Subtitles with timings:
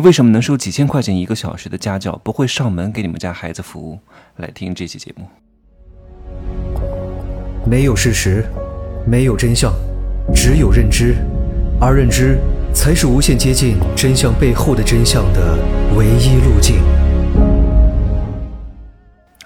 [0.00, 3.98] 为什么能收几千块钱一个小时的家教，不会上门给你们家孩子服务？
[4.36, 5.26] 来听这期节目。
[7.66, 8.46] 没有事实，
[9.06, 9.72] 没有真相，
[10.34, 11.16] 只有认知，
[11.78, 12.38] 而认知
[12.72, 15.58] 才是无限接近真相背后的真相的
[15.94, 16.76] 唯一路径。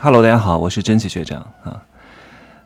[0.00, 1.82] Hello，大家好，我是真奇学长啊。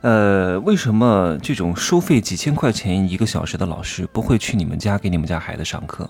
[0.01, 6.09] 呃，为什么这种收费几千块钱一个小时的老师不会去你们家给你们家孩子上课？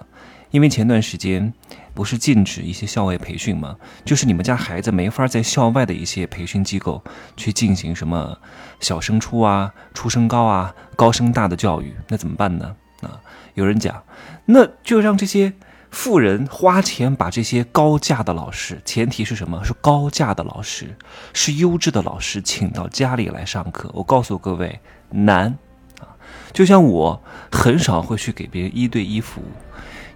[0.50, 1.52] 因为前段时间
[1.94, 3.76] 不是禁止一些校外培训吗？
[4.04, 7.02] 就是你们家孩子没法在校外的一些培训机构
[7.36, 8.38] 去进行什么
[8.80, 12.74] 小升初啊、初升高啊、高升大的教育，那怎么办呢？
[13.02, 13.20] 啊，
[13.54, 14.02] 有人讲，
[14.46, 15.52] 那就让这些
[15.90, 19.64] 富人花钱把这些高价的老师，前提是什么？
[19.64, 20.96] 是高价的老师，
[21.32, 23.90] 是优质的老师，请到家里来上课。
[23.94, 25.58] 我告诉各位，难
[26.00, 26.14] 啊！
[26.52, 29.50] 就像我很少会去给别人一对一服务。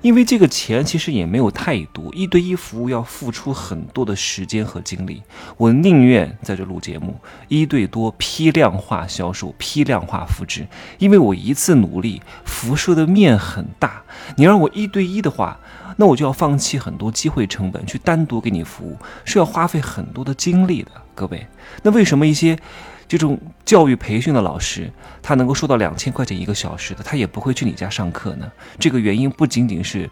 [0.02, 5.22] 因为这个钱其实也没有太多，一对一服务要付出很多的时间和精力。
[5.56, 7.16] 我宁愿在这录节目，
[7.48, 10.66] 一对多批量化销售、批量化复制。
[10.98, 14.02] 因为我一次努力辐射的面很大，
[14.36, 15.58] 你让我一对一的话，
[15.96, 20.90] 那我就要放弃很多机会成本去单独给你服务，是要花费很多的精力的。
[21.14, 21.46] 各位，
[21.82, 22.58] 那为什么一些？
[23.08, 28.50] 这种教育培训的老师，他能够收到两千块钱一个小时的，他也不会去你家上课呢。
[28.78, 30.08] 这个原因不仅仅是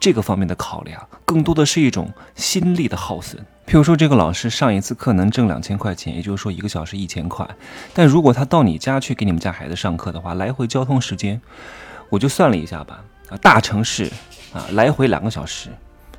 [0.00, 3.44] 这个方面的考量，更多的是一种心力的耗损。
[3.66, 7.46] 譬如说，这个老师上一次课能挣两千块钱，也就是说一个小时一千块。
[7.92, 11.38] 但如果他到你家去给你们家孩子上课的话，来回交通时间，
[12.08, 13.04] 我就算了一下吧。
[13.28, 14.10] 啊，大城市
[14.54, 15.68] 啊，来回两个小时，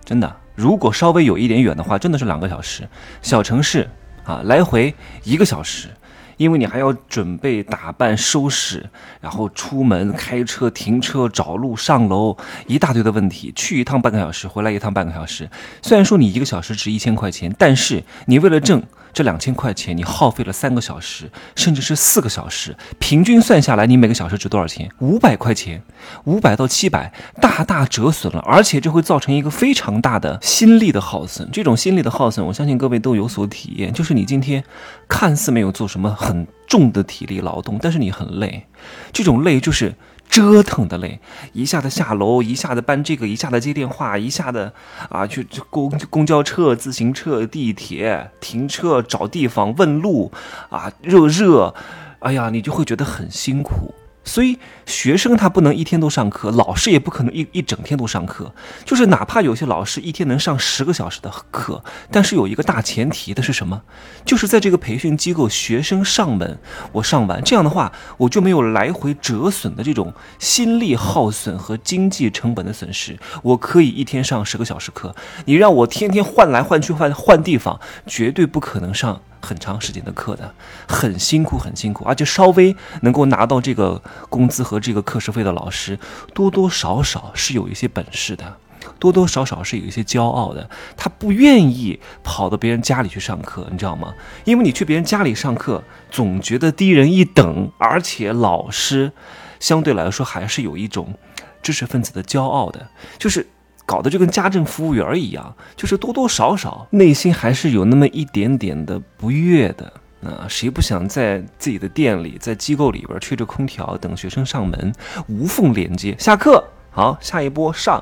[0.05, 0.31] 真的。
[0.53, 2.87] 如果稍微有一点远的话，真的是两个小时。
[3.23, 3.89] 小城市
[4.23, 5.89] 啊，来回一个小时。
[6.37, 8.83] 因为你还要准备打扮收拾，
[9.19, 13.53] 然后出门开车停车找路上楼，一大堆的问题。
[13.55, 15.47] 去一趟半个小时，回来一趟半个小时。
[15.83, 18.81] 虽然说你一个小时值一千块钱，但是你为了挣
[19.13, 22.75] 这两千块钱，你耗费了三个小时，甚至是四个小时。
[22.99, 24.89] 平均算下来，你每个小时值多少钱？
[24.99, 25.81] 五百块钱，
[26.23, 28.39] 五百到七百，大大折损了。
[28.39, 31.49] 而且这会造成一个非常大的心力的耗损。
[31.51, 33.91] 这种心力的耗损，我相信各位都有所体验。
[33.93, 34.63] 就是你今天
[35.07, 36.47] 看似没有做什么很。
[36.67, 38.65] 重的体力劳动，但是你很累，
[39.11, 39.93] 这种累就是
[40.31, 41.19] 折腾的嘞，
[41.51, 44.71] 一下子下楼，一下子搬这个，一下子接电话，一下子
[45.09, 50.31] 啊去公公交车、自行车、地铁停车找地方问路
[50.69, 51.75] 啊，热热，
[52.19, 53.93] 哎呀，你就会觉得很辛苦。
[54.23, 58.53] 所以学生他不能一天都上课，老师也不可能一一整天都上课。
[58.85, 63.81] 就是哪怕有些老师一天能上十个小时的课，但是有一个大前提的是什么？
[64.23, 66.59] 就是在这个培训机构，学生上门，
[66.91, 73.17] 我上完，这样的话我就没有来回折损的这种心力耗损和经济成本的损失。
[73.41, 75.15] 我可以一天上十个小时课，
[75.45, 79.21] 你让我天天换来换去换换地方，绝对不可能上。
[79.41, 80.53] 很长时间的课的，
[80.87, 85.97] 很辛苦，很辛苦，而且稍微能够拿到这个工资和这个课时费的老师，
[86.33, 88.57] 多多少少是有一些本事的，
[88.99, 90.69] 多多少少是有一些骄傲的。
[90.95, 94.13] 他不愿意跑到别人家里去上课，你知道吗？
[94.45, 99.11] 因为你去别人家里上课，总觉得低人一等，而且老师
[99.59, 101.15] 相对来说还是有一种
[101.61, 103.47] 知识分子的骄傲的，就是。
[103.91, 109.91] 搞得就跟家政服务员一样，就是多多少少内心还是有那么一点点的不悦的
[110.23, 110.47] 啊！
[110.47, 114.93] 谁不想在自己的店里、在机构里边吹着空调等学生上门，
[115.27, 116.15] 无缝连接？
[116.17, 118.01] 下课好，下一波上，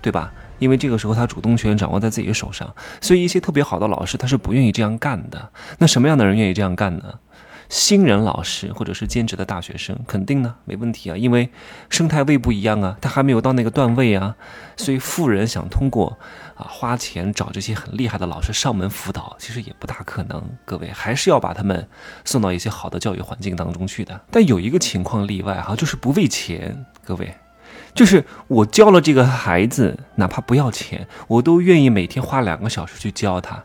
[0.00, 0.32] 对吧？
[0.60, 5.50] 因为这个时候他主动权掌握在自己的手上，所以一些特别好的老师他是不愿意这样干的。
[5.78, 7.12] 那什么样的人愿意这样干呢？
[7.74, 11.50] 新人老师或者是兼职的大学生，肯定呢没问题啊，因为
[11.90, 14.36] 生态位不一样啊，他还没有到那个段位啊，
[14.76, 16.16] 所以富人想通过
[16.54, 20.40] 啊花钱找这些很厉害的老师上门辅导，其实也不大可能。
[20.64, 21.88] 各位还是要把他们
[22.24, 24.20] 送到一些好的教育环境当中去的。
[24.30, 26.86] 但有一个情况例外哈，就是不为钱。
[27.04, 27.34] 各位，
[27.92, 33.64] 就是我教了这个孩子，哪怕不要钱，我都愿意每天花两个小时去教他。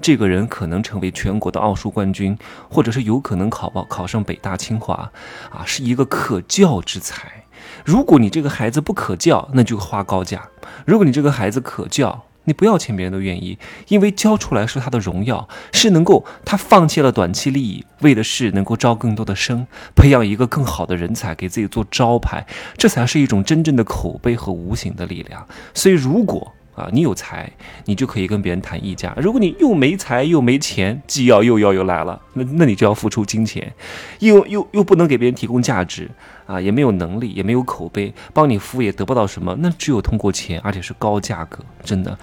[0.00, 2.38] 这个人可能成为全国的奥数冠军，
[2.70, 5.10] 或者是有可能考报考上北大清华，
[5.50, 7.44] 啊，是一个可教之才。
[7.84, 10.38] 如果你这个孩子不可教，那就花高价；
[10.86, 13.58] 如果你这个孩子可教，你不要钱别人都愿意，
[13.88, 19.66] 因为教出来是他的荣耀，是能够他放弃了短期利益，为的是能够招更多的生，
[19.96, 22.46] 培养一个更好的人才，给自己做招牌，
[22.76, 25.46] 这才是一种真正的口碑和无形的力量。
[25.74, 26.54] 所以如果。
[26.78, 27.50] 啊，你有才，
[27.86, 29.12] 你就可以跟别人谈议价。
[29.16, 33.72] 如果你又没才又没钱，既要又要又来了，那那你就要付出金钱，
[34.20, 36.08] 又又又不能给别人提供价值
[36.46, 42.16] 啊，也没有能力，也没有口碑，帮你服务也得不到什么，那只有通过钱，而且是高价格，真的，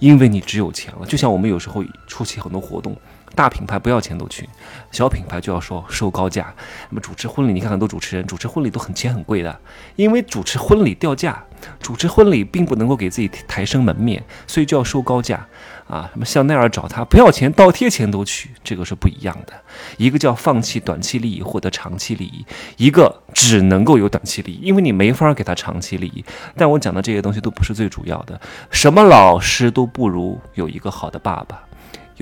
[0.00, 1.06] 因为你只有钱了。
[1.06, 2.96] 就像我们有时候出席很多活动。
[3.34, 4.46] 大品牌不要钱都去，
[4.90, 6.52] 小品牌就要说收高价。
[6.90, 9.58] 那么主持婚礼，你看很多主持人主持婚礼都很钱很贵的，
[9.96, 11.42] 因为主持婚礼掉价，
[11.80, 15.46] 主持婚礼并不能够给自己抬升门面，所以就要收高价
[15.88, 16.08] 啊。
[16.12, 19.52] 什么香奈儿找他不要钱，倒贴钱都去，这个是不一样的。
[19.96, 22.44] 一个叫放弃短期利益获得长期利益，
[22.76, 26.24] 一个只能够有短期利益，因为你没法给他长期利益。
[26.56, 31.62] 但我讲的这些东西都不是最主要的，什么老师都不如有一个好的爸爸。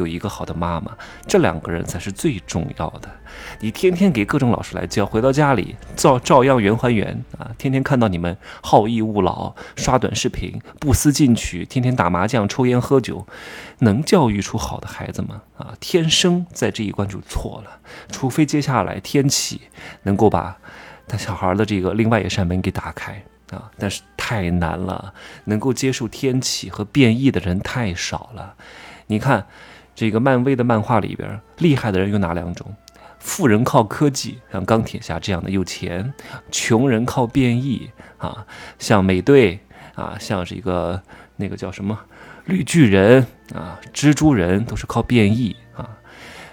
[0.01, 0.97] 有一个好的妈妈，
[1.29, 3.09] 这两个人才是最重要的。
[3.61, 7.51] 你天天给各种老师来教，回到家里照照样圆还原啊！
[7.59, 13.27] 天天看到你们好逸恶劳、刷短视频、不思进取，天天打麻将、抽烟喝酒，
[13.81, 15.43] 能教育出好的孩子吗？
[15.59, 17.79] 啊，天生在这一关就错了。
[18.11, 19.61] 除非接下来天启
[20.03, 20.57] 能够把
[21.07, 25.15] 他小孩的这个另外一扇门给打开啊，但是太难了。
[25.45, 28.55] 能够接受天启和变异的人太少了。
[29.07, 29.47] 你看。
[29.95, 32.67] 这个漫威的漫画里边，厉害的人有哪两种？
[33.19, 36.11] 富人靠科技，像钢铁侠这样的有钱；
[36.51, 38.47] 穷人靠变异啊，
[38.79, 39.61] 像美队
[39.95, 41.01] 啊，像是一个
[41.37, 41.99] 那个叫什么
[42.47, 45.87] 绿巨人啊，蜘蛛人都是靠变异啊。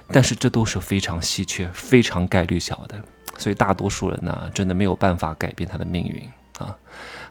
[0.09, 3.01] 但是这都是非常稀缺、非常概率小的，
[3.37, 6.21] 所以大多数人呢，真的没有办法改变他的命运
[6.59, 6.75] 啊。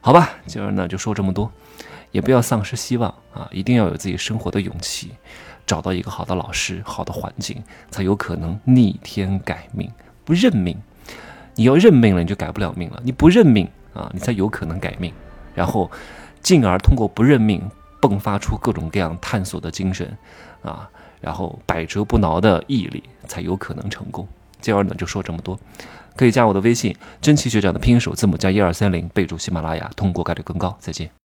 [0.00, 1.52] 好吧，今儿呢就说这么多，
[2.10, 5.12] 也不要丧失希望啊，一定要有自己生活的勇气。
[5.66, 9.90] 找到一个好的老师、好的环境，才有可能逆天改命。
[10.24, 10.76] 不认命，
[11.54, 13.00] 你要认命了，你就改不了命了。
[13.04, 15.12] 你不认命啊，你才有可能改命。
[15.54, 15.90] 然后，
[16.40, 17.62] 进而通过不认命，
[18.00, 20.16] 迸发出各种各样探索的精神
[20.62, 20.88] 啊，
[21.20, 24.26] 然后百折不挠的毅力，才有可能成功。
[24.60, 25.58] 今儿呢就说这么多，
[26.16, 30.76] 可以加我的微信“真奇学长”的拼音首字母加一二三零，备注喜马拉雅，通过概率更高。
[30.80, 31.10] 再见。